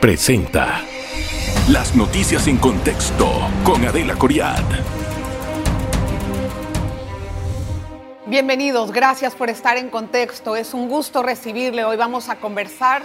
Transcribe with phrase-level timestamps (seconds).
[0.00, 0.80] presenta
[1.68, 3.28] Las noticias en contexto
[3.64, 4.62] con Adela Coriad.
[8.26, 10.54] Bienvenidos, gracias por estar en contexto.
[10.54, 11.84] Es un gusto recibirle.
[11.84, 13.02] Hoy vamos a conversar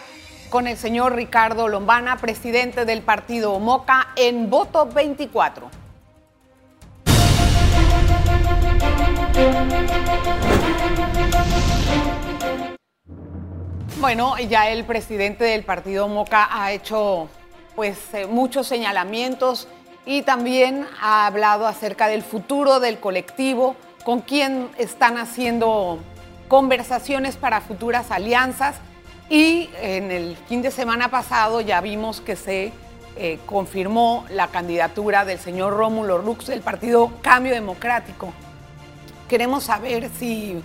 [0.50, 5.84] con el señor Ricardo Lombana, presidente del partido Moca, en voto 24.
[14.04, 17.30] Bueno, ya el presidente del partido Moca ha hecho
[17.74, 19.70] pues eh, muchos señalamientos
[20.06, 26.00] y también ha hablado acerca del futuro del colectivo, con quien están haciendo
[26.50, 28.76] conversaciones para futuras alianzas
[29.30, 32.74] y en el fin de semana pasado ya vimos que se
[33.16, 38.34] eh, confirmó la candidatura del señor Rómulo Rux del partido Cambio Democrático.
[39.30, 40.62] Queremos saber si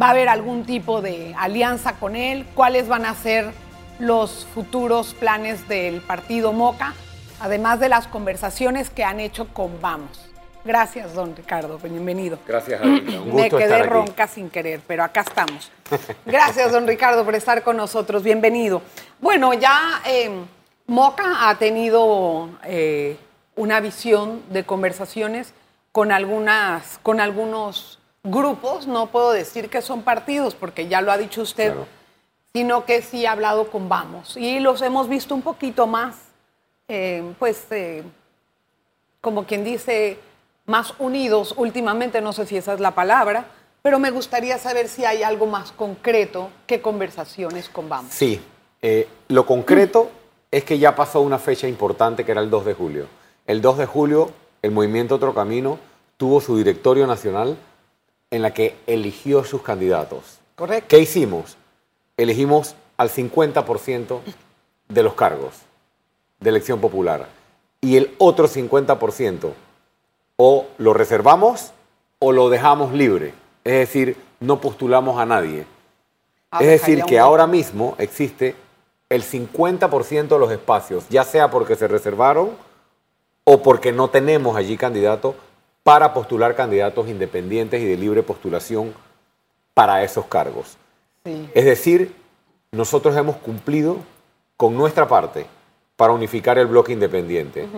[0.00, 3.52] va a haber algún tipo de alianza con él, cuáles van a ser
[3.98, 6.94] los futuros planes del partido Moca,
[7.40, 10.30] además de las conversaciones que han hecho con Vamos.
[10.64, 11.78] Gracias, don Ricardo.
[11.78, 12.38] Bienvenido.
[12.48, 12.80] Gracias.
[12.80, 15.70] Un Me quedé ronca sin querer, pero acá estamos.
[16.24, 18.22] Gracias, don Ricardo, por estar con nosotros.
[18.22, 18.80] Bienvenido.
[19.20, 20.30] Bueno, ya eh,
[20.86, 23.18] Moca ha tenido eh,
[23.56, 25.52] una visión de conversaciones
[25.92, 31.18] con, algunas, con algunos grupos, no puedo decir que son partidos, porque ya lo ha
[31.18, 31.74] dicho usted,
[32.52, 34.36] sino que sí ha hablado con Vamos.
[34.36, 36.16] Y los hemos visto un poquito más,
[36.88, 37.66] eh, pues,
[39.20, 40.18] como quien dice
[40.66, 43.46] más unidos últimamente, no sé si esa es la palabra,
[43.82, 48.12] pero me gustaría saber si hay algo más concreto que conversaciones con Vamos.
[48.12, 48.40] Sí,
[48.80, 50.10] eh, lo concreto
[50.50, 53.06] es que ya pasó una fecha importante que era el 2 de julio.
[53.46, 54.30] El 2 de julio
[54.62, 55.78] el movimiento Otro Camino
[56.16, 57.58] tuvo su directorio nacional
[58.34, 60.40] en la que eligió sus candidatos.
[60.56, 60.88] Correcto.
[60.88, 61.56] ¿Qué hicimos?
[62.16, 64.20] Elegimos al 50%
[64.88, 65.54] de los cargos
[66.40, 67.28] de elección popular
[67.80, 69.52] y el otro 50%
[70.36, 71.70] o lo reservamos
[72.18, 73.34] o lo dejamos libre.
[73.62, 75.64] Es decir, no postulamos a nadie.
[76.50, 78.56] Ah, es decir, que ahora mismo existe
[79.10, 82.50] el 50% de los espacios, ya sea porque se reservaron
[83.44, 85.36] o porque no tenemos allí candidato
[85.84, 88.92] para postular candidatos independientes y de libre postulación
[89.74, 90.76] para esos cargos.
[91.24, 92.14] Es decir,
[92.72, 93.98] nosotros hemos cumplido
[94.56, 95.46] con nuestra parte
[95.96, 97.68] para unificar el bloque independiente.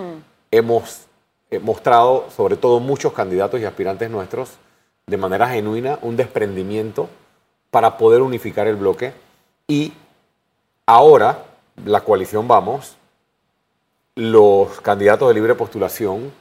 [0.50, 1.06] Hemos
[1.60, 4.52] mostrado, sobre todo muchos candidatos y aspirantes nuestros,
[5.06, 7.08] de manera genuina, un desprendimiento
[7.70, 9.12] para poder unificar el bloque.
[9.66, 9.92] Y
[10.86, 11.44] ahora,
[11.84, 12.96] la coalición Vamos,
[14.14, 16.32] los candidatos de libre postulación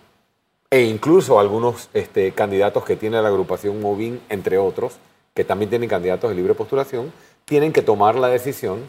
[0.76, 4.98] e incluso algunos este, candidatos que tiene la agrupación Movin, entre otros,
[5.34, 7.14] que también tienen candidatos de libre postulación,
[7.46, 8.82] tienen que tomar la decisión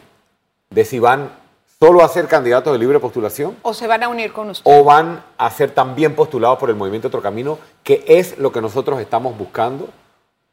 [0.69, 1.31] de si van
[1.79, 3.55] solo a ser candidatos de libre postulación.
[3.61, 4.77] O se van a unir con ustedes.
[4.77, 8.59] O van a ser también postulados por el movimiento Otro Camino, que es lo que
[8.59, 9.87] nosotros estamos buscando,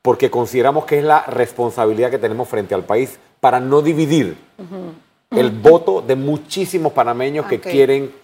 [0.03, 4.37] porque consideramos que es la responsabilidad que tenemos frente al país para no dividir
[5.33, 8.15] el voto de muchísimos panameños que quieren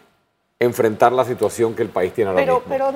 [0.60, 2.69] enfrentar la situación que el país tiene ahora pero, mismo.
[2.69, 2.93] Pero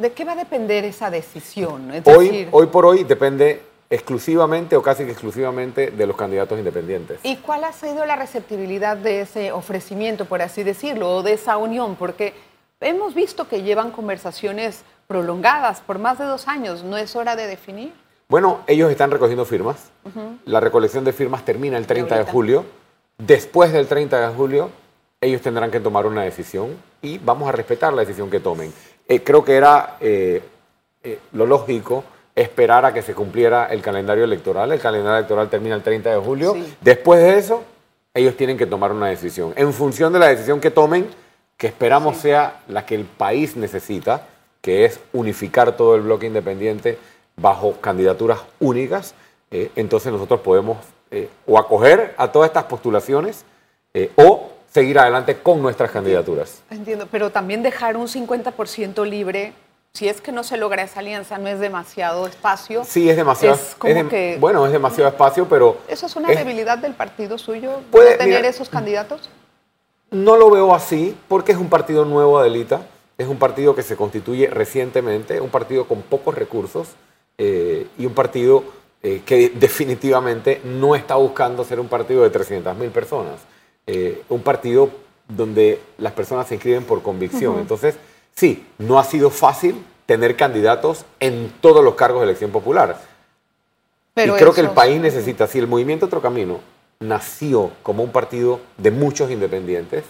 [0.00, 1.90] ¿de, qué va a depender esa decisión?
[2.04, 7.20] hoy, hoy por hoy depende exclusivamente o casi que exclusivamente de los candidatos independientes.
[7.22, 11.56] ¿Y cuál ha sido la receptibilidad de ese ofrecimiento, por así decirlo, o de esa
[11.56, 11.96] unión?
[11.96, 12.34] Porque
[12.80, 16.84] hemos visto que llevan conversaciones prolongadas por más de dos años.
[16.84, 17.92] ¿No es hora de definir?
[18.28, 19.90] Bueno, ellos están recogiendo firmas.
[20.44, 22.64] La recolección de firmas termina el 30 de julio.
[23.18, 24.70] Después del 30 de julio,
[25.20, 28.72] ellos tendrán que tomar una decisión y vamos a respetar la decisión que tomen.
[29.08, 30.42] Eh, creo que era eh,
[31.02, 32.04] eh, lo lógico
[32.34, 34.70] esperar a que se cumpliera el calendario electoral.
[34.72, 36.54] El calendario electoral termina el 30 de julio.
[36.82, 37.62] Después de eso,
[38.12, 39.54] ellos tienen que tomar una decisión.
[39.56, 41.08] En función de la decisión que tomen,
[41.56, 44.26] que esperamos sea la que el país necesita,
[44.60, 46.98] que es unificar todo el bloque independiente
[47.36, 49.14] bajo candidaturas únicas,
[49.50, 50.78] entonces nosotros podemos
[51.46, 53.44] o acoger a todas estas postulaciones
[54.16, 56.62] o seguir adelante con nuestras candidaturas.
[56.70, 59.52] Entiendo, pero también dejar un 50% libre
[59.96, 62.84] si es que no se logra esa alianza, no es demasiado espacio.
[62.84, 63.58] Sí, es demasiado.
[64.38, 65.78] bueno, es demasiado espacio, pero.
[65.88, 67.80] ¿Eso es una debilidad del partido suyo?
[67.90, 69.30] ¿Puede tener esos candidatos?
[70.10, 72.82] No lo veo así, porque es un partido nuevo, Adelita.
[73.16, 76.88] Es un partido que se constituye recientemente, un partido con pocos recursos
[77.38, 78.64] eh, y un partido
[79.02, 83.40] eh, que definitivamente no está buscando ser un partido de 300.000 personas.
[83.86, 84.90] Eh, un partido
[85.28, 87.58] donde las personas se inscriben por convicción.
[87.58, 87.96] Entonces
[88.36, 93.00] Sí, no ha sido fácil tener candidatos en todos los cargos de elección popular.
[94.12, 96.60] Pero y creo que el país necesita, si el movimiento Otro Camino
[97.00, 100.04] nació como un partido de muchos independientes,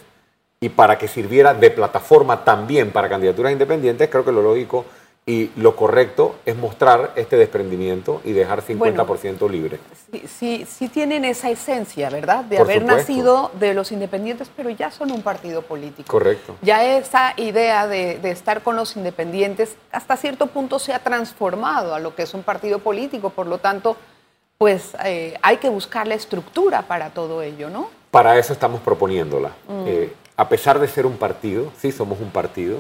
[0.59, 4.85] y para que sirviera de plataforma también para candidaturas independientes, creo que lo lógico
[5.29, 9.81] y lo correcto es mostrar este desprendimiento y dejar 50% libre.
[10.13, 12.45] Sí, sí, sí, tienen esa esencia, ¿verdad?
[12.45, 16.09] De haber nacido de los independientes, pero ya son un partido político.
[16.09, 16.55] Correcto.
[16.63, 21.99] Ya esa idea de, estar con los independientes hasta cierto punto se ha transformado a
[21.99, 23.97] lo que es un partido político, por lo tanto,
[24.59, 27.91] pues eh, hay que buscar la estructura para todo ello, ¿no?
[28.13, 29.49] Para eso estamos proponiéndola.
[29.67, 29.85] Mm.
[29.89, 32.79] Eh, a pesar de ser un partido, sí somos un partido,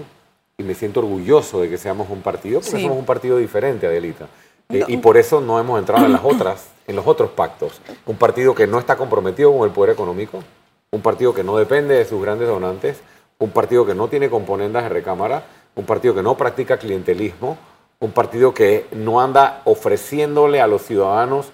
[0.59, 4.27] y me siento orgulloso de que seamos un partido, porque somos un partido diferente, Adelita.
[4.71, 7.81] Eh, y por eso no hemos entrado en las otras, en los otros pactos.
[8.07, 10.43] Un partido que no está comprometido con el poder económico,
[10.91, 13.01] un partido que no depende de sus grandes donantes,
[13.39, 15.45] un partido que no tiene componendas de recámara,
[15.75, 17.59] un partido que no practica clientelismo,
[18.01, 21.53] un partido que no anda ofreciéndole a los ciudadanos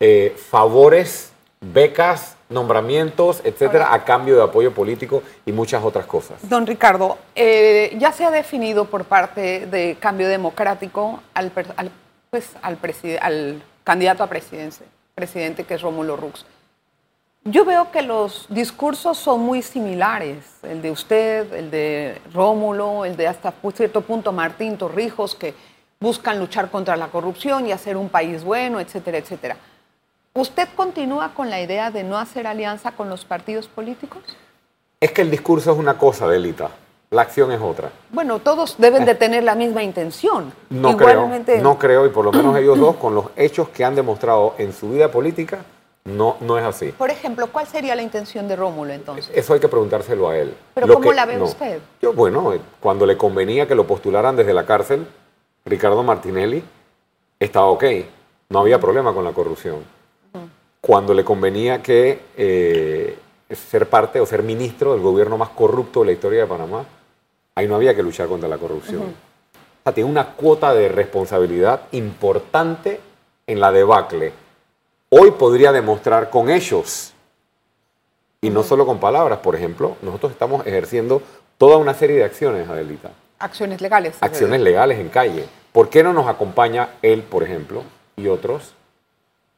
[0.00, 6.36] eh, favores, becas nombramientos, etcétera, a cambio de apoyo político y muchas otras cosas.
[6.48, 11.66] Don Ricardo, eh, ya se ha definido por parte de Cambio Democrático al, pues,
[12.62, 12.78] al,
[13.20, 16.44] al candidato a presidencia, presidente que es Rómulo Rux.
[17.44, 23.16] Yo veo que los discursos son muy similares, el de usted, el de Rómulo, el
[23.16, 25.52] de hasta cierto punto Martín Torrijos, que
[25.98, 29.56] buscan luchar contra la corrupción y hacer un país bueno, etcétera, etcétera.
[30.34, 34.22] ¿Usted continúa con la idea de no hacer alianza con los partidos políticos?
[34.98, 36.70] Es que el discurso es una cosa, Delita.
[37.10, 37.90] La acción es otra.
[38.10, 39.14] Bueno, todos deben de eh.
[39.14, 40.50] tener la misma intención.
[40.70, 41.30] No creo,
[41.60, 44.72] no creo, y por lo menos ellos dos, con los hechos que han demostrado en
[44.72, 45.58] su vida política,
[46.04, 46.92] no, no es así.
[46.92, 49.30] Por ejemplo, ¿cuál sería la intención de Rómulo entonces?
[49.34, 50.56] Eso hay que preguntárselo a él.
[50.72, 51.78] ¿Pero cómo la ve usted?
[52.00, 55.06] Yo, bueno, cuando le convenía que lo postularan desde la cárcel,
[55.66, 56.64] Ricardo Martinelli
[57.38, 57.84] estaba ok.
[58.48, 60.01] No había problema con la corrupción
[60.82, 63.16] cuando le convenía que eh,
[63.50, 66.84] ser parte o ser ministro del gobierno más corrupto de la historia de Panamá,
[67.54, 69.02] ahí no había que luchar contra la corrupción.
[69.02, 73.00] O sea, tiene una cuota de responsabilidad importante
[73.46, 74.32] en la debacle.
[75.08, 77.12] Hoy podría demostrar con ellos,
[78.40, 81.22] y no solo con palabras, por ejemplo, nosotros estamos ejerciendo
[81.58, 83.12] toda una serie de acciones, Adelita.
[83.38, 84.16] Acciones legales.
[84.20, 85.46] Acciones legales en calle.
[85.70, 87.84] ¿Por qué no nos acompaña él, por ejemplo,
[88.16, 88.74] y otros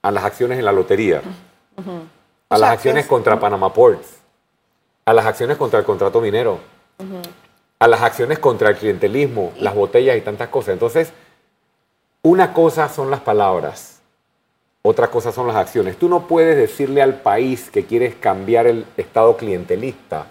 [0.05, 1.23] a las acciones en la lotería,
[2.51, 4.19] a las acciones contra Panama Ports,
[5.07, 6.59] a las acciones contra el contrato minero,
[7.79, 10.75] a las acciones contra el clientelismo, las botellas y tantas cosas.
[10.75, 11.11] Entonces,
[12.21, 14.03] una cosa son las palabras,
[14.83, 15.97] otra cosa son las acciones.
[15.97, 20.27] Tú no puedes decirle al país que quieres cambiar el estado clientelista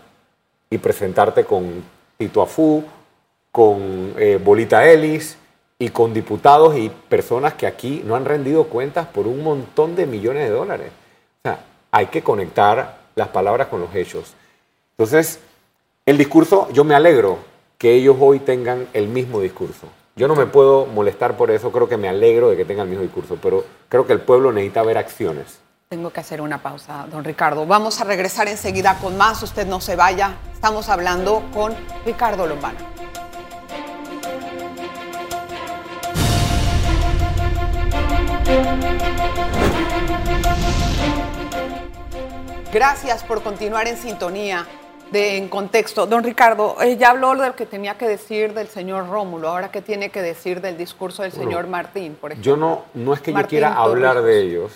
[0.69, 1.83] y presentarte con
[2.19, 2.83] Tito Afú,
[3.51, 5.35] con eh, Bolita Ellis,
[5.83, 10.05] y con diputados y personas que aquí no han rendido cuentas por un montón de
[10.05, 10.91] millones de dólares.
[11.39, 11.59] O sea,
[11.91, 14.33] hay que conectar las palabras con los hechos.
[14.91, 15.41] Entonces,
[16.05, 17.37] el discurso, yo me alegro
[17.77, 19.87] que ellos hoy tengan el mismo discurso.
[20.15, 22.91] Yo no me puedo molestar por eso, creo que me alegro de que tengan el
[22.91, 25.59] mismo discurso, pero creo que el pueblo necesita ver acciones.
[25.89, 27.65] Tengo que hacer una pausa, don Ricardo.
[27.65, 30.37] Vamos a regresar enseguida con más, usted no se vaya.
[30.53, 31.75] Estamos hablando con
[32.05, 32.79] Ricardo Lombana.
[42.73, 44.65] Gracias por continuar en sintonía
[45.11, 46.07] de En Contexto.
[46.07, 49.69] Don Ricardo, eh, ya habló de lo que tenía que decir del señor Rómulo, ahora
[49.69, 52.51] qué tiene que decir del discurso del señor Martín, por ejemplo.
[52.51, 54.71] Yo no, no es que yo quiera hablar de ellos.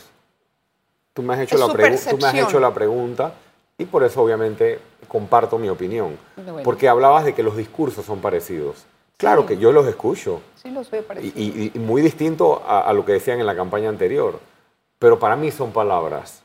[1.16, 3.34] Tú me, has hecho la tú me has hecho la pregunta
[3.80, 6.20] y por eso obviamente comparto mi opinión.
[6.64, 8.86] Porque hablabas de que los discursos son parecidos.
[9.18, 10.42] Claro que yo los escucho.
[10.54, 11.36] Sí, los veo parecidos.
[11.36, 14.40] Y, muy distinto a, lo que decían en la campaña anterior.
[15.00, 16.44] Pero para mí son palabras.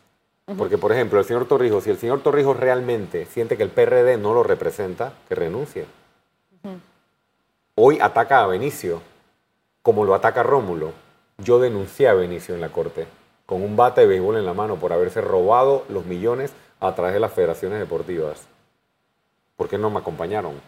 [0.59, 4.19] Porque, por ejemplo, el señor Torrijos, si el señor Torrijos realmente siente que el PRD
[4.19, 5.87] no lo representa, que renuncie.
[7.75, 9.01] Hoy ataca a Benicio,
[9.83, 10.93] como lo ataca Rómulo.
[11.39, 13.07] Yo denuncié a Benicio en la corte,
[13.47, 17.15] con un bate de béisbol en la mano por haberse robado los millones a través
[17.15, 18.47] de las federaciones deportivas.
[19.57, 20.61] ¿Por qué no me acompañaron?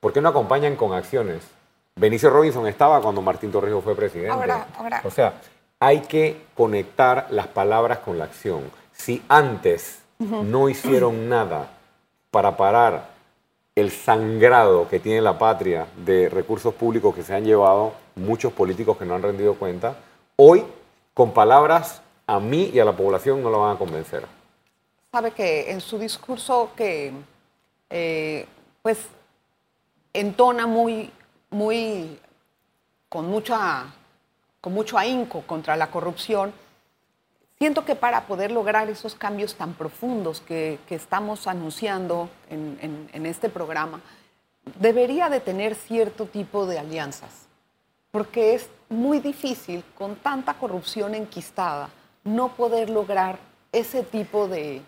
[0.00, 1.46] ¿Por qué no acompañan con acciones?
[1.94, 4.52] Benicio Robinson estaba cuando Martín Torrijos fue presidente.
[5.04, 5.34] O sea,
[5.82, 8.70] hay que conectar las palabras con la acción.
[8.92, 11.70] Si antes no hicieron nada
[12.30, 13.08] para parar
[13.74, 18.96] el sangrado que tiene la patria de recursos públicos que se han llevado muchos políticos
[18.96, 19.96] que no han rendido cuenta,
[20.36, 20.62] hoy
[21.14, 24.24] con palabras a mí y a la población no lo van a convencer.
[25.10, 27.12] Sabe que en su discurso que
[27.90, 28.46] eh,
[28.82, 29.00] pues
[30.12, 31.10] entona muy,
[31.50, 32.20] muy,
[33.08, 33.92] con, mucha,
[34.62, 36.54] con mucho ahínco contra la corrupción,
[37.58, 43.10] siento que para poder lograr esos cambios tan profundos que, que estamos anunciando en, en-
[43.12, 44.00] en este programa,
[44.78, 47.46] debería de tener cierto tipo de alianzas,
[48.12, 51.90] porque es muy difícil con tanta corrupción enquistada
[52.24, 53.38] no poder lograr
[53.72, 54.80] ese tipo de,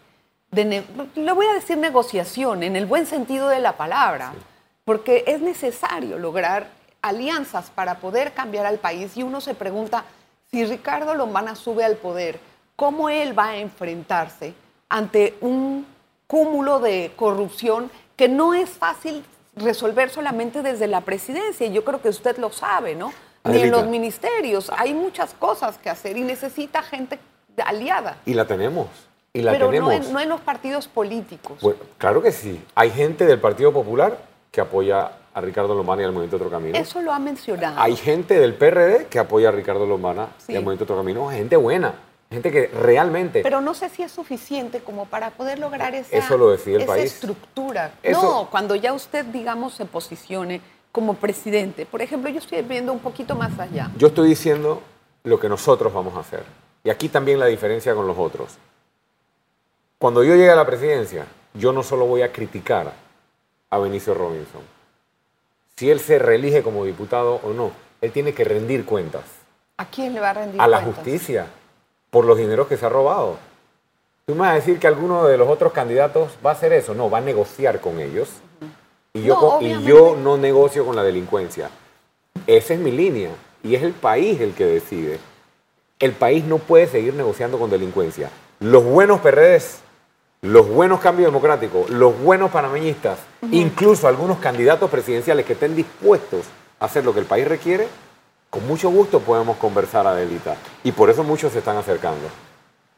[0.52, 4.32] le voy a decir negociación en el buen sentido de la palabra,
[4.84, 6.68] porque es necesario lograr
[7.04, 10.04] alianzas para poder cambiar al país y uno se pregunta
[10.50, 12.40] si Ricardo Lombana sube al poder,
[12.76, 14.54] ¿cómo él va a enfrentarse
[14.88, 15.86] ante un
[16.26, 19.22] cúmulo de corrupción que no es fácil
[19.56, 21.66] resolver solamente desde la presidencia?
[21.66, 23.12] Y Yo creo que usted lo sabe, ¿no?
[23.44, 24.70] Ni en los ministerios.
[24.74, 27.18] Hay muchas cosas que hacer y necesita gente
[27.62, 28.16] aliada.
[28.24, 28.86] Y la tenemos.
[29.34, 30.06] Y la Pero no tenemos.
[30.06, 31.58] en, no en los partidos políticos.
[31.60, 32.64] Bueno, claro que sí.
[32.74, 34.16] Hay gente del Partido Popular
[34.50, 36.78] que apoya a Ricardo Lombana y al Movimiento Otro Camino.
[36.78, 37.78] Eso lo ha mencionado.
[37.80, 40.52] Hay gente del PRD que apoya a Ricardo Lombana Sí.
[40.52, 41.28] y al Movimiento Otro Camino.
[41.30, 41.94] Gente buena.
[42.30, 43.42] Gente que realmente...
[43.42, 46.82] Pero no sé si es suficiente como para poder lograr esa, Eso lo decide el
[46.82, 47.12] esa país.
[47.12, 47.92] estructura.
[48.02, 50.60] Eso- No, cuando ya usted, digamos, se posicione
[50.90, 51.84] como presidente.
[51.86, 53.90] Por ejemplo, yo estoy viendo un poquito más allá.
[53.98, 54.80] Yo estoy diciendo
[55.24, 56.44] lo que nosotros vamos a hacer.
[56.84, 58.56] Y aquí también la diferencia con los otros.
[59.98, 62.92] Cuando yo llegue a la presidencia, yo no solo voy a criticar
[63.70, 64.60] a Benicio Robinson.
[65.76, 69.24] Si él se reelige como diputado o no, él tiene que rendir cuentas
[69.76, 70.96] ¿A quién le va a rendir a la cuentas?
[71.04, 71.46] justicia
[72.10, 73.38] por los dineros que se ha robado.
[74.24, 76.94] ¿Tú me vas a decir que alguno de los otros candidatos va a hacer eso?
[76.94, 78.28] No, va a negociar con ellos.
[79.12, 81.70] Y yo, No, y yo no negocio con la delincuencia.
[82.46, 83.30] Esa es mi línea.
[83.64, 85.18] Y es el país el que decide.
[85.98, 88.30] El país no puede seguir negociando con delincuencia.
[88.60, 89.80] Los buenos PRDs,
[90.44, 93.18] los buenos cambios democráticos, los buenos panameñistas,
[93.50, 96.44] incluso algunos candidatos presidenciales que estén dispuestos
[96.78, 97.88] a hacer lo que el país requiere,
[98.50, 100.54] con mucho gusto podemos conversar, Adelita.
[100.82, 102.28] Y por eso muchos se están acercando.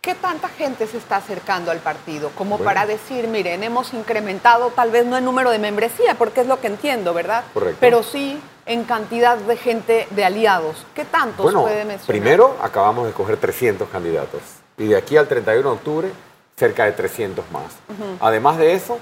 [0.00, 2.30] ¿Qué tanta gente se está acercando al partido?
[2.36, 2.64] Como Bueno.
[2.64, 6.60] para decir, miren, hemos incrementado tal vez no el número de membresía, porque es lo
[6.60, 7.44] que entiendo, ¿verdad?
[7.54, 7.78] Correcto.
[7.80, 10.84] Pero sí en cantidad de gente, de aliados.
[10.96, 12.06] ¿Qué tantos Bueno, puede mencionar?
[12.06, 14.40] primero acabamos de escoger 300 candidatos.
[14.78, 16.08] Y de aquí al 31 de octubre,
[16.58, 17.76] cerca de 300 más.
[18.18, 18.98] Además de eso,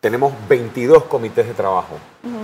[0.00, 1.98] tenemos 22 comités de trabajo.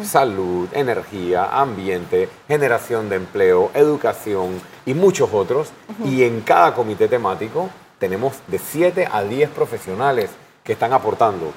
[0.04, 5.70] Salud, energía, ambiente, generación de empleo, educación y muchos otros.
[6.04, 10.30] Y en cada comité temático tenemos de 7 a 10 profesionales
[10.62, 11.52] que están aportando.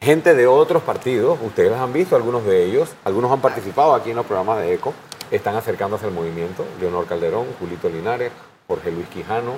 [0.00, 4.10] Gente de otros partidos, ustedes los han visto, algunos de ellos, algunos han participado aquí
[4.10, 4.94] en los programas de ECO,
[5.32, 6.64] están acercándose al movimiento.
[6.80, 8.30] Leonor Calderón, Julito Linares,
[8.68, 9.52] Jorge Luis Quijano.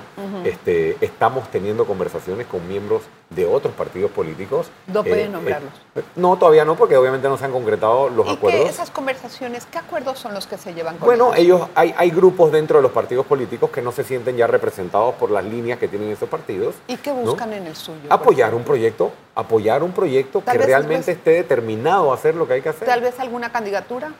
[0.45, 3.01] este, estamos teniendo conversaciones con miembros
[3.31, 4.67] de otros partidos políticos.
[4.87, 5.71] No pueden Eh, nombrarlos.
[5.95, 8.63] eh, no, todavía no, porque obviamente no se han concretado los ¿Y acuerdos.
[8.63, 11.61] qué esas conversaciones, qué acuerdos son los que se llevan con Bueno, ellos?
[11.73, 15.31] hay, hay grupos dentro de los partidos políticos que no se sienten ya representados por
[15.31, 16.75] las líneas que tienen esos partidos.
[16.87, 17.21] ¿Y qué ¿no?
[17.21, 18.01] buscan en el suyo?
[18.09, 22.53] Apoyar un proyecto, apoyar un proyecto Tal que realmente esté determinado a hacer lo que
[22.53, 22.87] hay que hacer.
[22.87, 24.11] Tal vez alguna candidatura.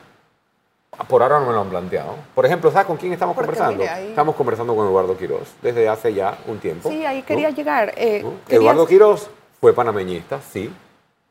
[1.08, 2.14] Por ahora no me lo han planteado.
[2.34, 3.78] Por ejemplo, ¿sabes con quién estamos Porque, conversando?
[3.78, 6.88] mire, ahí- Estamos conversando con Eduardo Quiroz desde hace ya un tiempo.
[6.90, 7.26] Sí, ahí ¿no?
[7.26, 7.94] quería llegar.
[7.96, 9.30] eh, Eduardo Quiroz
[9.60, 10.70] fue panameñista, sí,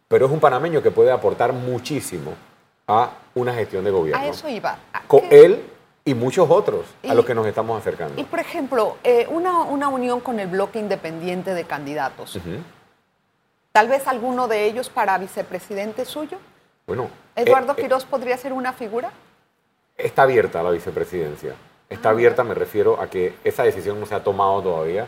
[0.07, 2.33] pero es un panameño que puede aportar muchísimo
[2.87, 4.23] a una gestión de gobierno.
[4.23, 4.77] A eso iba.
[4.93, 5.63] ¿A Con qué- él
[6.05, 8.19] y muchos otros a los que nos estamos acercando.
[8.19, 12.39] Y por ejemplo, eh, una, una unión con el bloque independiente de candidatos.
[13.71, 16.37] Tal vez alguno de ellos para vicepresidente suyo.
[16.87, 19.11] Bueno, ¿Eduardo eh, eh, Quiroz podría ser una figura?
[19.99, 21.53] Está abierta la vicepresidencia.
[21.89, 25.07] Está abierta, me refiero a que esa decisión no se ha tomado todavía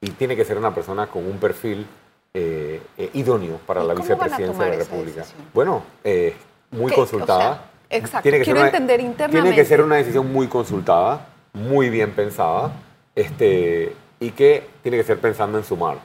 [0.00, 1.86] y tiene que ser una persona con un perfil
[2.34, 5.24] eh, eh, idóneo para ¿Y la vicepresidencia de la República.
[5.54, 6.36] Bueno, eh,
[6.70, 6.96] muy ¿Qué?
[6.96, 7.50] consultada.
[7.50, 8.22] O sea, exacto.
[8.22, 9.64] Tiene que Quiero ser una- entender Tiene que internamente.
[9.64, 12.72] ser una decisión muy consultada, muy bien pensada,
[13.14, 15.96] este, y que tiene que ser pensando en sumar.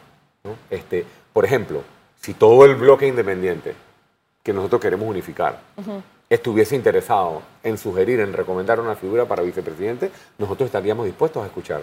[0.43, 0.51] ¿no?
[0.69, 1.83] Este, por ejemplo,
[2.21, 3.75] si todo el bloque independiente
[4.41, 5.59] que nosotros queremos unificar
[6.35, 11.81] estuviese interesado en sugerir, en recomendar una figura para vicepresidente, nosotros estaríamos dispuestos a escuchar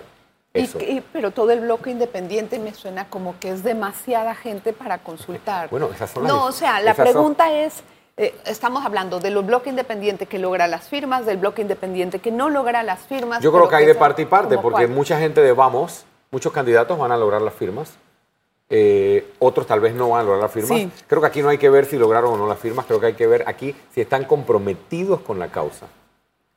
[0.53, 0.79] eso.
[0.81, 5.71] y- pero todo el bloque independiente me suena como que es demasiada gente para consultar.
[5.71, 7.83] Bueno, esas son las No, o sea, la son- pregunta es,
[8.17, 12.51] eh, estamos hablando del bloque independiente que logra las firmas, del bloque independiente que no
[12.51, 13.43] logra las firmas.
[13.43, 14.89] Yo creo que hay de parte y parte, porque cuál.
[14.89, 17.93] mucha gente de Vamos, muchos candidatos van a lograr las firmas,
[18.71, 20.79] eh, otros tal vez no van a lograr las firmas.
[20.79, 20.91] Sí.
[21.09, 23.07] Creo que aquí no hay que ver si lograron o no las firmas, creo que
[23.07, 25.87] hay que ver aquí si están comprometidos con la causa.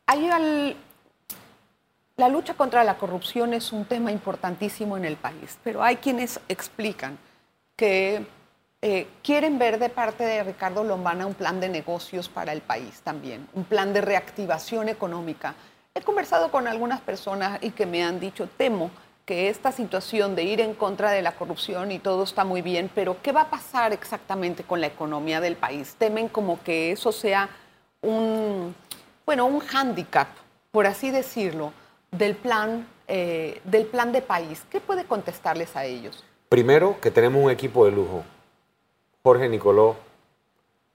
[0.06, 0.76] Hay al-
[2.16, 6.40] La lucha contra la corrupción es un tema importantísimo en el país, pero hay quienes
[6.48, 7.18] explican
[7.76, 8.24] que
[8.84, 13.02] eh, quieren ver de parte de Ricardo Lombana un plan de negocios para el país
[13.04, 15.56] también, un plan de reactivación económica.
[15.96, 18.92] He conversado con algunas personas y que me han dicho, temo
[19.26, 22.90] que esta situación de ir en contra de la corrupción y todo está muy bien,
[22.94, 25.96] pero ¿qué va a pasar exactamente con la economía del país?
[25.98, 27.50] Temen como que eso sea
[28.02, 28.76] un,
[29.26, 30.28] bueno, un hándicap,
[30.72, 31.72] por así decirlo,
[32.12, 34.64] del plan, eh, del plan de país.
[34.70, 36.24] ¿Qué puede contestarles a ellos?
[36.50, 38.24] Primero, que tenemos un equipo de lujo.
[39.24, 39.96] Jorge Nicoló,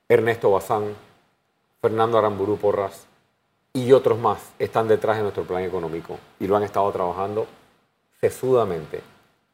[0.07, 0.95] Ernesto Bazán,
[1.81, 3.07] Fernando Aramburú Porras
[3.73, 7.47] y otros más están detrás de nuestro plan económico y lo han estado trabajando
[8.21, 9.01] sesudamente,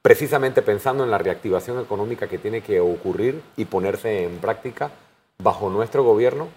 [0.02, 4.90] precisamente pensando en la reactivación económica que tiene que ocurrir y ponerse en práctica
[5.38, 6.48] bajo nuestro gobierno,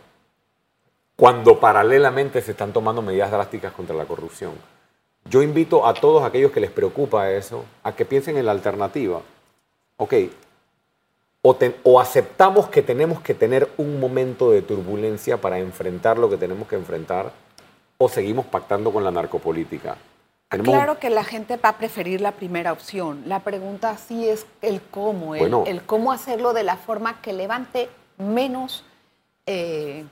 [1.16, 4.54] cuando paralelamente se están tomando medidas drásticas contra la corrupción.
[5.30, 9.22] Yo invito a todos aquellos que les preocupa eso a que piensen en la alternativa.
[9.98, 10.14] Ok,
[11.42, 16.38] o, o, aceptamos que tenemos que tener un momento de turbulencia para enfrentar lo que
[16.38, 17.32] tenemos que enfrentar,
[17.98, 19.98] o seguimos pactando con la narcopolítica.
[20.50, 23.24] Claro que la gente va a preferir la primera opción.
[23.26, 28.86] La pregunta sí es el cómo, el, cómo hacerlo de la forma que levante menos,
[29.46, 30.06] eh,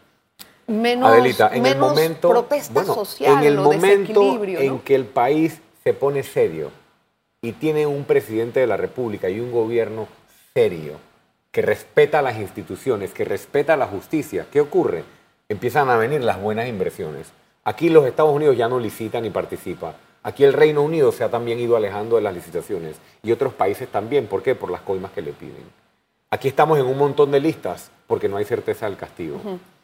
[0.67, 5.93] menos, Adelita, en el momento, protesta social, en el momento en que el país se
[5.93, 6.69] pone serio
[7.41, 10.09] y tiene un presidente de la República y un gobierno
[10.53, 10.99] serio
[11.51, 15.05] que respeta las instituciones, que respeta la justicia, ¿qué ocurre?
[15.47, 17.31] Empiezan a venir las buenas inversiones.
[17.63, 19.93] Aquí los Estados Unidos ya no licitan ni participan
[20.25, 23.87] Aquí el Reino Unido se ha también ido alejando de las licitaciones y otros países
[23.87, 24.25] también.
[24.25, 24.55] ¿Por qué?
[24.55, 25.63] Por las coimas que le piden.
[26.31, 29.39] Aquí estamos en un montón de listas porque no hay certeza del castigo.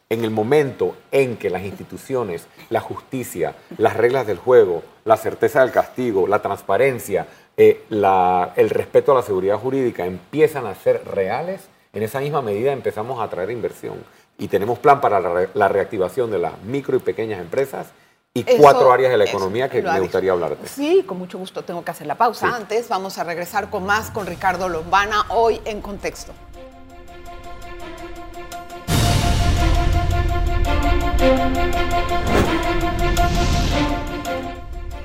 [0.09, 5.61] En el momento en que las instituciones, la justicia, las reglas del juego, la certeza
[5.61, 11.67] del castigo, la transparencia, eh, el respeto a la seguridad jurídica empiezan a ser reales,
[11.93, 14.03] en esa misma medida empezamos a atraer inversión.
[14.39, 15.19] Y tenemos plan para
[15.53, 17.91] la reactivación de las micro y pequeñas empresas
[18.33, 20.65] y cuatro áreas de la economía que me gustaría hablarte.
[20.65, 21.63] Sí, con mucho gusto.
[21.63, 22.55] Tengo que hacer la pausa.
[22.55, 26.31] Antes vamos a regresar con más con Ricardo Lombana hoy en Contexto.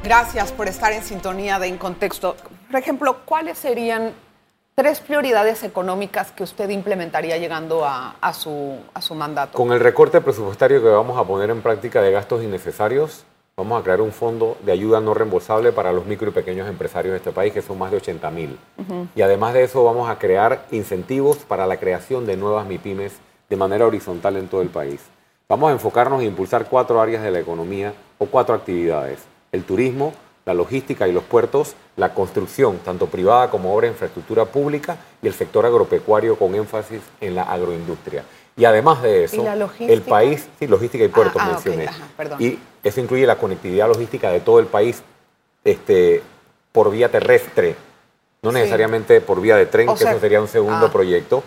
[0.04, 2.36] Gracias por estar en sintonía de En Contexto.
[2.70, 4.14] Por ejemplo, ¿cuáles serían
[4.76, 9.56] tres prioridades económicas que usted implementaría llegando a, su, a su mandato?
[9.56, 13.24] Con el recorte presupuestario que vamos a poner en práctica de gastos innecesarios,
[13.56, 17.12] vamos a crear un fondo de ayuda no reembolsable para los micro y pequeños empresarios
[17.12, 18.58] de este país, que son más de 80 mil.
[19.14, 23.14] Y además de eso, vamos a crear incentivos para la creación de nuevas MIPIMES
[23.48, 25.00] de manera horizontal en todo el país.
[25.48, 29.24] Vamos a enfocarnos e impulsar cuatro áreas de la economía o cuatro actividades.
[29.52, 30.12] El turismo,
[30.46, 35.26] la logística y los puertos, la construcción, tanto privada como obra de infraestructura pública, y
[35.26, 38.22] el sector agropecuario con énfasis en la agroindustria.
[38.56, 39.44] Y además de eso,
[39.80, 41.88] el país, sí, logística y puertos ah, ah, mencioné.
[42.38, 45.02] y eso incluye la conectividad logística de todo el país
[45.64, 46.22] este,
[46.70, 47.74] por vía terrestre,
[48.40, 51.42] no necesariamente por vía de tren, que eso sería un segundo ah, proyecto.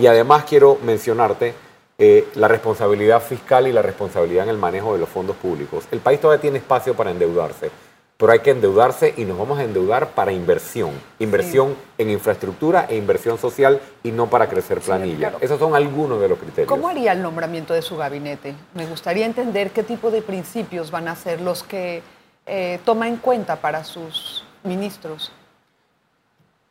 [0.00, 1.52] Y además quiero mencionarte
[1.98, 5.84] eh, la responsabilidad fiscal y la responsabilidad en el manejo de los fondos públicos.
[5.90, 7.70] El país todavía tiene espacio para endeudarse
[8.18, 10.90] pero hay que endeudarse y nos vamos a endeudar para inversión.
[11.20, 15.34] Inversión en infraestructura e inversión social y no para crecer planilla.
[15.40, 16.68] Esos son algunos de los criterios.
[16.68, 18.56] ¿Cómo haría el nombramiento de su gabinete?
[18.74, 22.02] Me gustaría entender qué tipo de principios van a ser los que
[22.44, 25.30] eh, toma en cuenta para sus ministros.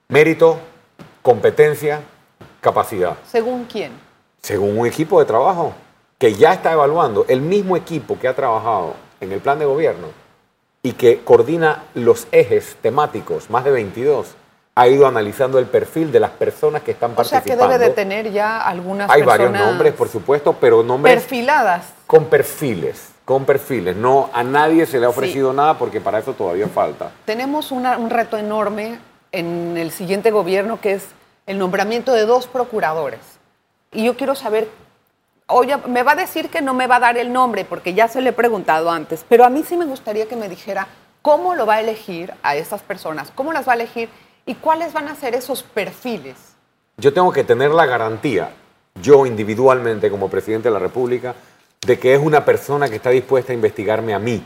[0.10, 0.60] Mérito,
[1.22, 2.02] competencia,
[2.60, 3.16] capacidad.
[3.26, 3.94] ¿Según quién?
[4.42, 5.72] Según un equipo de trabajo
[6.18, 10.27] que ya está evaluando, el mismo equipo que ha trabajado en el plan de gobierno
[10.84, 14.36] y que coordina los ejes temáticos, más de 22,
[14.76, 17.44] ha ido analizando el perfil de las personas que están participando.
[17.44, 21.16] O sea, que debe de tener ya algunas Hay varios nombres, por supuesto, pero nombres...
[21.16, 21.86] Perfiladas.
[22.06, 23.96] Con perfiles, con perfiles.
[23.96, 27.12] No, a nadie se le ha ofrecido nada porque para eso todavía falta.
[27.26, 29.00] Tenemos un reto enorme
[29.32, 31.08] en el siguiente gobierno que es
[31.48, 33.20] el nombramiento de dos procuradores.
[33.92, 34.70] Y yo quiero saber
[35.48, 38.08] oye, me va a decir que no me va a dar el nombre porque ya
[38.08, 40.88] se le he preguntado antes, pero a mí sí me gustaría que me dijera
[41.22, 44.10] cómo lo va a elegir a esas personas, cómo las va a elegir
[44.46, 46.36] y cuáles van a ser esos perfiles.
[46.98, 48.52] Yo tengo que tener la garantía,
[49.02, 51.36] yo individualmente como presidente de la República,
[51.86, 54.44] de que es una persona que está dispuesta a investigarme a mí,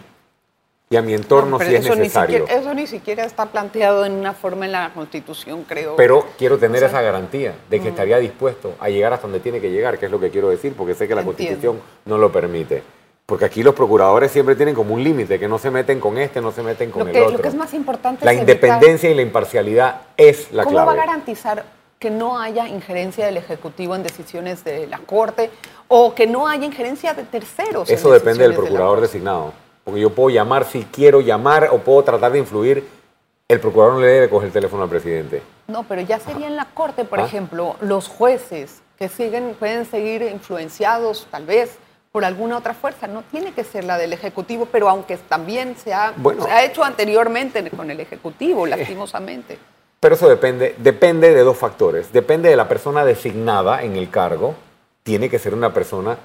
[0.92, 2.46] y a mi entorno si es necesario.
[2.50, 5.96] eso ni siquiera está planteado en una forma en la Constitución, creo.
[5.96, 9.72] Pero quiero tener esa garantía de que estaría dispuesto a llegar hasta donde tiene que
[9.72, 12.84] llegar, que es lo que quiero decir, porque sé que la Constitución no lo permite.
[13.26, 16.42] Porque aquí los procuradores siempre tienen como un límite, que no se meten con este,
[16.42, 17.38] no se meten con el otro.
[17.38, 20.76] Lo que es más importante La independencia y la imparcialidad es la clave.
[20.76, 21.64] ¿Cómo va a garantizar
[21.98, 25.52] que no haya injerencia del Ejecutivo en decisiones de la Corte
[25.88, 27.90] o que no haya injerencia de terceros?
[27.90, 29.54] Eso depende del procurador designado.
[29.84, 32.88] Porque yo puedo llamar si quiero llamar o puedo tratar de influir
[33.48, 35.42] el procurador no le debe coger el teléfono al presidente.
[35.68, 37.26] No, pero ya sería en la corte, por Ah.
[37.26, 41.78] ejemplo, los jueces que siguen, pueden seguir influenciados tal vez
[42.14, 43.08] por alguna otra fuerza.
[43.08, 46.46] No tiene que ser la del Ejecutivo, pero aunque también se ha, Bueno.
[46.46, 49.58] se ha hecho anteriormente con el Ejecutivo, lastimosamente.
[50.00, 52.14] Pero eso depende, depende de dos factores.
[52.14, 54.56] Depende de la persona designada en el cargo.
[55.04, 56.18] Tiene que ser una persona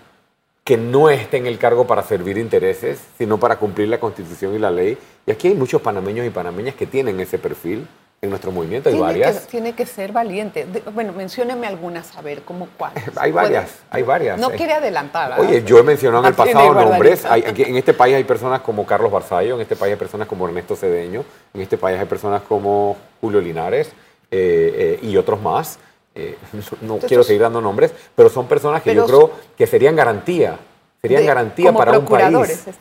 [0.67, 4.59] que no esté en el cargo para servir intereses, sino para cumplir la constitución y
[4.59, 4.99] la ley.
[5.25, 7.87] Y aquí hay muchos panameños y panameñas que tienen ese perfil.
[8.21, 9.41] En nuestro movimiento hay Tiene varias.
[9.43, 10.65] que, tiene que ser valiente.
[10.67, 13.05] De- bueno, mencióneme algunas, a ver, ¿cómo cuáles?
[13.17, 14.41] Hay varias, hay varias.
[14.41, 15.31] No Hay- quiere adelantar.
[15.31, 15.45] ¿verdad?
[15.49, 17.25] Oye, yo he mencionado en el pasado nombres.
[17.27, 20.27] Hay- aquí en este país hay personas como Carlos Barzallo, en este país hay personas
[20.27, 21.25] como Ernesto Cedeño,
[21.55, 23.89] en este país hay personas como Julio Linares
[24.33, 25.79] eh, eh, y otros más.
[26.17, 29.95] Eh, no Entonces, quiero seguir dando nombres, pero son personas que yo creo que serían
[29.95, 30.59] garantía.
[31.03, 32.35] Serían De- garantía para un país.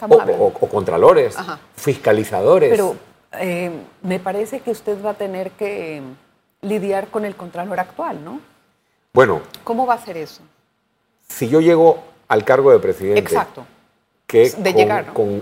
[0.09, 1.59] O, o- o contralores, Ajá.
[1.75, 2.69] fiscalizadores.
[2.71, 2.95] Pero
[3.33, 3.69] eh,
[4.01, 6.01] me parece que usted va a tener que eh,
[6.61, 8.39] lidiar con el Contralor actual, ¿no?
[9.13, 10.41] bueno, ¿Cómo va a ser eso?
[11.27, 13.65] si yo llego al cargo de presidente, Exacto.
[14.27, 15.13] que De con, llegar, ¿no?
[15.13, 15.41] con,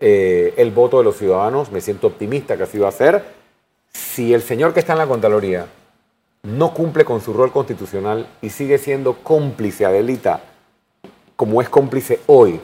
[0.00, 3.24] eh, el voto de los ciudadanos, me siento optimista que así va a ser.
[3.92, 5.66] Si el señor que está en la Contraloría
[6.44, 10.40] no cumple con su rol constitucional y sigue siendo cómplice, Adelita,
[11.36, 12.60] como es cómplice hoy,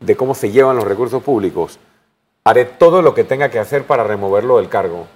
[0.00, 1.78] de cómo se llevan los recursos públicos,
[2.44, 5.06] haré todo lo que tenga que hacer para removerlo del cargo.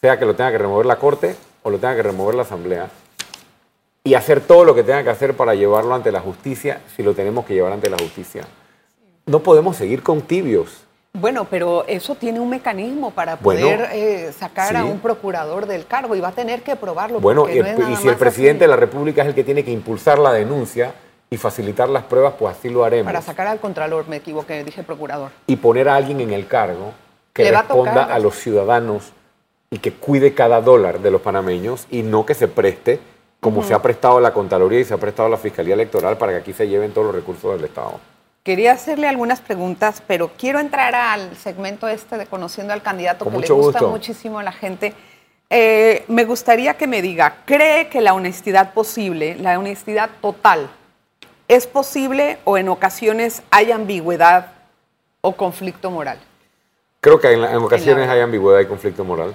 [0.00, 2.90] Sea que lo tenga que remover la Corte o lo tenga que remover la Asamblea.
[4.04, 7.12] Y hacer todo lo que tenga que hacer para llevarlo ante la justicia, si lo
[7.12, 8.44] tenemos que llevar ante la justicia.
[9.26, 10.85] No podemos seguir con tibios.
[11.18, 15.86] Bueno, pero eso tiene un mecanismo para Bueno, poder eh, sacar a un procurador del
[15.86, 17.20] cargo y va a tener que probarlo.
[17.20, 19.42] Bueno, y, no es nada y si el presidente de la República es el que
[19.42, 20.92] tiene que impulsar la denuncia
[21.30, 23.06] y facilitar las pruebas, pues así lo haremos.
[23.06, 25.30] Para sacar al Contralor, me equivoqué, dije procurador.
[25.46, 26.92] y poner a alguien en el cargo
[27.32, 28.12] que Le va a responda tocar.
[28.12, 29.12] a, los ciudadanos
[29.70, 33.00] y que cuide cada dólar de los panameños y no que se preste
[33.40, 36.38] como se ha prestado la Contraloría y se ha prestado la Fiscalía Electoral para que
[36.38, 38.00] aquí se lleven todos los recursos del Estado.
[38.46, 43.34] Quería hacerle algunas preguntas, pero quiero entrar al segmento este de conociendo al candidato Con
[43.34, 43.88] que le gusta gusto.
[43.90, 44.94] muchísimo a la gente.
[45.50, 50.70] Eh, me gustaría que me diga, ¿cree que la honestidad posible, la honestidad total,
[51.48, 54.52] es posible o en ocasiones hay ambigüedad
[55.22, 56.20] o conflicto moral?
[57.00, 59.34] Creo que en, en ocasiones la- hay ambigüedad y conflicto moral.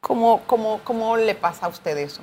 [0.00, 2.22] ¿Cómo, cómo, cómo le pasa a usted eso?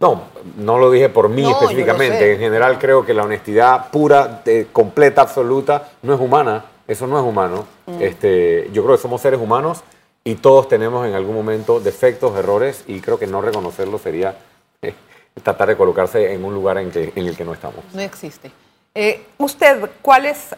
[0.00, 0.22] No,
[0.56, 2.32] no lo dije por mí No, específicamente.
[2.32, 6.64] En general creo que la honestidad pura, completa, absoluta, no es humana.
[6.88, 7.66] Eso no es humano.
[7.86, 8.00] Mm.
[8.02, 9.82] Este, yo creo que somos seres humanos
[10.24, 14.36] y todos tenemos en algún momento defectos, errores y creo que no reconocerlo sería
[14.82, 14.94] eh,
[15.42, 17.84] tratar de colocarse en un lugar en, que- en el que no estamos.
[17.92, 18.50] No existe.
[18.94, 20.56] Eh, usted, ¿cuál es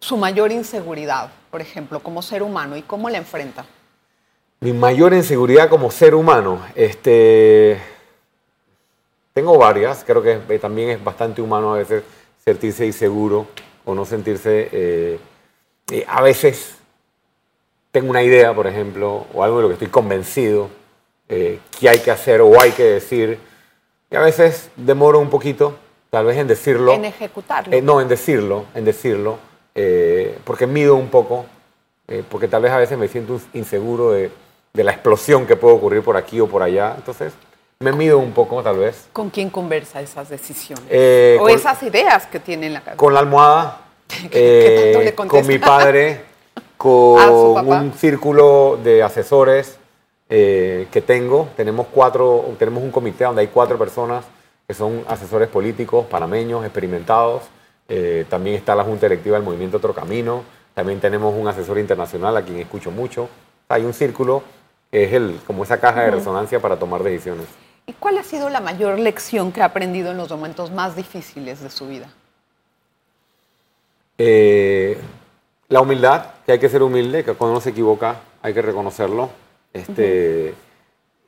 [0.00, 3.66] su mayor inseguridad, por ejemplo, como ser humano y cómo la enfrenta?
[4.60, 7.80] Mi mayor inseguridad como ser humano, este,
[9.32, 12.02] tengo varias, creo que eh, también es bastante humano a veces
[12.44, 13.46] sentirse inseguro
[13.84, 15.18] o no sentirse, eh,
[15.90, 16.76] eh, a veces
[17.90, 20.68] tengo una idea, por ejemplo, o algo de lo que estoy convencido
[21.28, 23.38] eh, que hay que hacer o hay que decir,
[24.10, 25.76] y a veces demoro un poquito,
[26.10, 26.92] tal vez en decirlo.
[26.92, 27.74] En ejecutarlo.
[27.74, 29.38] Eh, no, en decirlo, en decirlo,
[29.74, 31.46] eh, porque mido un poco,
[32.08, 34.30] eh, porque tal vez a veces me siento inseguro de,
[34.72, 36.94] de la explosión que puede ocurrir por aquí o por allá.
[36.96, 37.32] Entonces,
[37.82, 39.08] me mido un poco, tal vez.
[39.12, 40.84] ¿Con quién conversa esas decisiones?
[40.88, 42.96] Eh, o con- esas ideas que tiene en la cabeza.
[42.96, 43.80] Con la almohada,
[44.30, 49.78] qué eh, tanto le con mi padre, ¿A su con un círculo de asesores
[50.28, 51.48] eh, que tengo.
[51.56, 54.24] Tenemos cuatro, tenemos un comité donde hay cuatro personas
[54.66, 57.42] que son asesores políticos, panameños, experimentados.
[57.86, 60.42] Eh, también está la Junta Directiva del Movimiento Otro Camino.
[60.74, 63.28] También tenemos un asesor internacional a quien escucho mucho.
[63.68, 64.42] Hay un círculo
[64.90, 67.46] que es el, como esa caja de resonancia para tomar decisiones.
[68.02, 71.60] ¿Y cuál ha sido la mayor lección que ha aprendido en los momentos más difíciles
[71.60, 72.08] de su vida?
[74.18, 74.98] Eh,
[75.68, 79.30] la humildad, que hay que ser humilde, que cuando uno se equivoca hay que reconocerlo.
[79.72, 80.48] Este,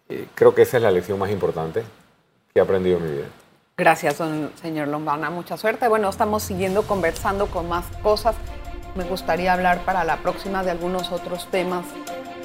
[0.08, 1.84] eh, creo que esa es la lección más importante
[2.52, 3.26] que he aprendido en mi vida.
[3.76, 5.30] Gracias, don señor Lombana.
[5.30, 5.86] Mucha suerte.
[5.86, 8.34] Bueno, estamos siguiendo conversando con más cosas.
[8.96, 11.86] Me gustaría hablar para la próxima de algunos otros temas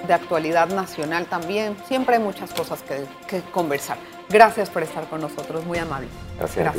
[0.05, 1.75] de actualidad nacional también.
[1.87, 3.97] Siempre hay muchas cosas que, que conversar.
[4.29, 6.07] Gracias por estar con nosotros, muy amable.
[6.37, 6.73] Gracias a.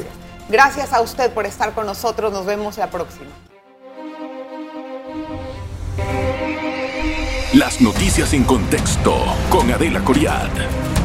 [0.48, 2.32] Gracias a usted por estar con nosotros.
[2.32, 3.30] Nos vemos la próxima.
[7.54, 9.14] Las noticias en contexto
[9.50, 10.99] con Adela Coriad.